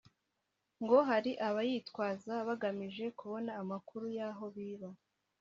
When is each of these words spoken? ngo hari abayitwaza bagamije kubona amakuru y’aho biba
ngo 0.83 0.97
hari 1.09 1.31
abayitwaza 1.47 2.33
bagamije 2.47 3.05
kubona 3.19 3.51
amakuru 3.61 4.05
y’aho 4.17 4.45
biba 4.55 4.89